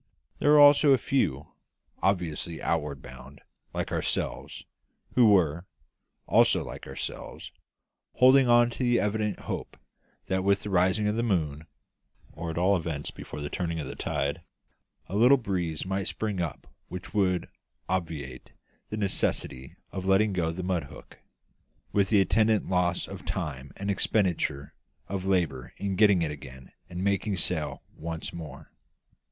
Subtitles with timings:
[0.39, 1.49] There were also a few
[2.01, 3.39] obviously outward bound,
[3.71, 4.65] like ourselves
[5.13, 5.67] who were
[6.25, 7.51] also like ourselves
[8.15, 9.77] holding on in the evident hope
[10.25, 11.67] that with the rising of the moon,
[12.31, 14.41] or at all events before the turn of the tide,
[15.05, 17.47] a little breeze might spring up which would
[17.87, 18.53] obviate
[18.89, 21.19] the necessity of letting go the mud hook,
[21.91, 24.73] with the attendant loss of time and expenditure
[25.07, 28.71] of labour in getting it again and making sail once more.